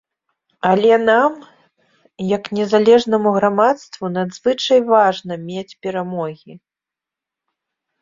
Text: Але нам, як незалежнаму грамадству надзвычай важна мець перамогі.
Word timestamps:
Але 0.69 0.95
нам, 1.09 1.31
як 2.37 2.43
незалежнаму 2.61 3.35
грамадству 3.37 4.13
надзвычай 4.19 4.79
важна 4.93 5.41
мець 5.47 5.71
перамогі. 5.87 6.53